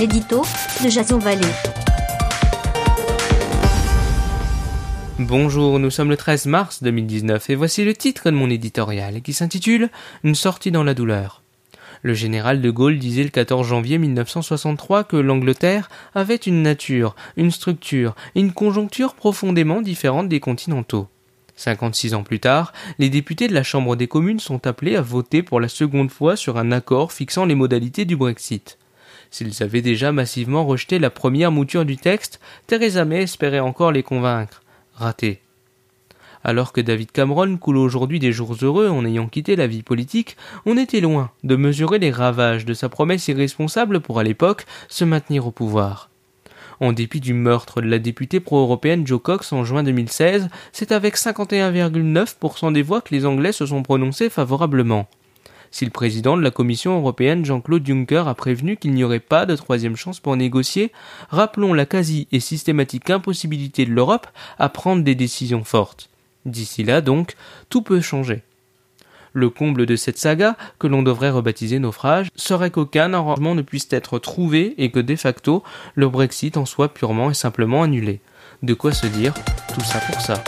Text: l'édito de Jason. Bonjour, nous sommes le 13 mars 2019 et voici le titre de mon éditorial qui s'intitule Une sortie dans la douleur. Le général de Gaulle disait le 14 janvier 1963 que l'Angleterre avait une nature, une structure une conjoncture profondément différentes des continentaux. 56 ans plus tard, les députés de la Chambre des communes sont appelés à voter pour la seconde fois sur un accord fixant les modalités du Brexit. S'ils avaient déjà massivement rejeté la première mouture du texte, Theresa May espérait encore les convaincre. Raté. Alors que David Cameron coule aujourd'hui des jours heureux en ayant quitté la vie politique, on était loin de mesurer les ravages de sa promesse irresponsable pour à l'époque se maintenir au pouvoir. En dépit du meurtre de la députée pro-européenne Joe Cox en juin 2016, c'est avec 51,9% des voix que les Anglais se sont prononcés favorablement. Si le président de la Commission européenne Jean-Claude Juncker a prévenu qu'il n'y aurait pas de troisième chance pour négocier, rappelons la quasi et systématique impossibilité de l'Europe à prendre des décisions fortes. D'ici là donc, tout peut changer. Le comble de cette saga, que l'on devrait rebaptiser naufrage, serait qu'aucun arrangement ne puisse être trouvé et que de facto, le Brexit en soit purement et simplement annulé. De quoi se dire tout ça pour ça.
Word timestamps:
l'édito 0.00 0.40
de 0.82 0.88
Jason. 0.88 1.18
Bonjour, 5.18 5.78
nous 5.78 5.90
sommes 5.90 6.08
le 6.08 6.16
13 6.16 6.46
mars 6.46 6.82
2019 6.82 7.50
et 7.50 7.54
voici 7.54 7.84
le 7.84 7.92
titre 7.92 8.30
de 8.30 8.34
mon 8.34 8.48
éditorial 8.48 9.20
qui 9.20 9.34
s'intitule 9.34 9.90
Une 10.24 10.34
sortie 10.34 10.70
dans 10.70 10.84
la 10.84 10.94
douleur. 10.94 11.42
Le 12.00 12.14
général 12.14 12.62
de 12.62 12.70
Gaulle 12.70 12.98
disait 12.98 13.24
le 13.24 13.28
14 13.28 13.66
janvier 13.66 13.98
1963 13.98 15.04
que 15.04 15.16
l'Angleterre 15.16 15.90
avait 16.14 16.36
une 16.36 16.62
nature, 16.62 17.14
une 17.36 17.50
structure 17.50 18.14
une 18.34 18.52
conjoncture 18.52 19.12
profondément 19.12 19.82
différentes 19.82 20.30
des 20.30 20.40
continentaux. 20.40 21.08
56 21.56 22.14
ans 22.14 22.22
plus 22.22 22.40
tard, 22.40 22.72
les 22.98 23.10
députés 23.10 23.48
de 23.48 23.54
la 23.54 23.62
Chambre 23.62 23.96
des 23.96 24.08
communes 24.08 24.40
sont 24.40 24.66
appelés 24.66 24.96
à 24.96 25.02
voter 25.02 25.42
pour 25.42 25.60
la 25.60 25.68
seconde 25.68 26.10
fois 26.10 26.36
sur 26.36 26.56
un 26.56 26.72
accord 26.72 27.12
fixant 27.12 27.44
les 27.44 27.54
modalités 27.54 28.06
du 28.06 28.16
Brexit. 28.16 28.78
S'ils 29.30 29.62
avaient 29.62 29.82
déjà 29.82 30.12
massivement 30.12 30.64
rejeté 30.64 30.98
la 30.98 31.10
première 31.10 31.52
mouture 31.52 31.84
du 31.84 31.96
texte, 31.96 32.40
Theresa 32.66 33.04
May 33.04 33.22
espérait 33.22 33.60
encore 33.60 33.92
les 33.92 34.02
convaincre. 34.02 34.62
Raté. 34.94 35.40
Alors 36.42 36.72
que 36.72 36.80
David 36.80 37.12
Cameron 37.12 37.56
coule 37.58 37.76
aujourd'hui 37.76 38.18
des 38.18 38.32
jours 38.32 38.56
heureux 38.62 38.88
en 38.88 39.04
ayant 39.04 39.28
quitté 39.28 39.56
la 39.56 39.66
vie 39.66 39.82
politique, 39.82 40.36
on 40.64 40.76
était 40.76 41.00
loin 41.00 41.30
de 41.44 41.54
mesurer 41.54 41.98
les 41.98 42.10
ravages 42.10 42.64
de 42.64 42.74
sa 42.74 42.88
promesse 42.88 43.28
irresponsable 43.28 44.00
pour 44.00 44.18
à 44.18 44.24
l'époque 44.24 44.64
se 44.88 45.04
maintenir 45.04 45.46
au 45.46 45.50
pouvoir. 45.50 46.10
En 46.80 46.94
dépit 46.94 47.20
du 47.20 47.34
meurtre 47.34 47.82
de 47.82 47.88
la 47.88 47.98
députée 47.98 48.40
pro-européenne 48.40 49.06
Joe 49.06 49.20
Cox 49.20 49.52
en 49.52 49.64
juin 49.64 49.82
2016, 49.82 50.48
c'est 50.72 50.92
avec 50.92 51.16
51,9% 51.16 52.72
des 52.72 52.82
voix 52.82 53.02
que 53.02 53.14
les 53.14 53.26
Anglais 53.26 53.52
se 53.52 53.66
sont 53.66 53.82
prononcés 53.82 54.30
favorablement. 54.30 55.06
Si 55.70 55.84
le 55.84 55.90
président 55.90 56.36
de 56.36 56.42
la 56.42 56.50
Commission 56.50 56.98
européenne 56.98 57.44
Jean-Claude 57.44 57.86
Juncker 57.86 58.26
a 58.26 58.34
prévenu 58.34 58.76
qu'il 58.76 58.92
n'y 58.92 59.04
aurait 59.04 59.20
pas 59.20 59.46
de 59.46 59.54
troisième 59.54 59.96
chance 59.96 60.18
pour 60.18 60.36
négocier, 60.36 60.92
rappelons 61.28 61.72
la 61.74 61.86
quasi 61.86 62.26
et 62.32 62.40
systématique 62.40 63.08
impossibilité 63.10 63.84
de 63.84 63.92
l'Europe 63.92 64.26
à 64.58 64.68
prendre 64.68 65.04
des 65.04 65.14
décisions 65.14 65.64
fortes. 65.64 66.10
D'ici 66.44 66.82
là 66.82 67.00
donc, 67.00 67.36
tout 67.68 67.82
peut 67.82 68.00
changer. 68.00 68.42
Le 69.32 69.48
comble 69.48 69.86
de 69.86 69.94
cette 69.94 70.18
saga, 70.18 70.56
que 70.80 70.88
l'on 70.88 71.02
devrait 71.02 71.30
rebaptiser 71.30 71.78
naufrage, 71.78 72.28
serait 72.34 72.72
qu'aucun 72.72 73.14
arrangement 73.14 73.54
ne 73.54 73.62
puisse 73.62 73.86
être 73.92 74.18
trouvé 74.18 74.74
et 74.78 74.90
que 74.90 74.98
de 74.98 75.14
facto, 75.14 75.62
le 75.94 76.08
Brexit 76.08 76.56
en 76.56 76.66
soit 76.66 76.92
purement 76.92 77.30
et 77.30 77.34
simplement 77.34 77.84
annulé. 77.84 78.20
De 78.62 78.74
quoi 78.74 78.92
se 78.92 79.06
dire 79.06 79.32
tout 79.72 79.80
ça 79.82 80.00
pour 80.00 80.20
ça. 80.20 80.42